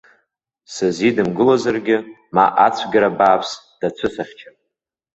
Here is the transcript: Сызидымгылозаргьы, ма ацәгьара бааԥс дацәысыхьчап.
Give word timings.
Сызидымгылозаргьы, 0.73 1.97
ма 2.35 2.45
ацәгьара 2.65 3.09
бааԥс 3.17 3.49
дацәысыхьчап. 3.79 4.55